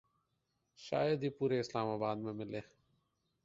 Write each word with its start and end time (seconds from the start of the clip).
شاید 0.79 1.23
ہی 1.23 1.29
پورے 1.29 1.59
اسلام 1.59 1.87
آباد 1.89 2.15
میں 2.15 2.33
ملے 2.33 2.61